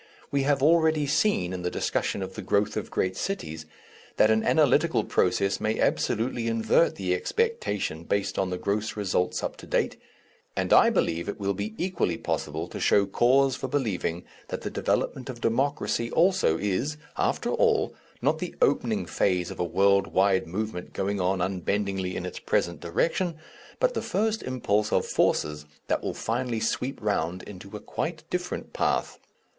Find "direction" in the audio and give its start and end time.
22.79-23.35